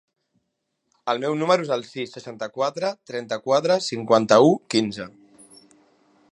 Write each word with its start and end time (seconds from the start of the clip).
El 1.11 1.19
meu 1.23 1.35
número 1.41 1.65
es 1.67 1.73
el 1.75 1.83
sis, 1.89 2.15
seixanta-quatre, 2.17 2.91
trenta-quatre, 3.11 3.79
cinquanta-u, 3.91 4.53
quinze. 4.75 5.11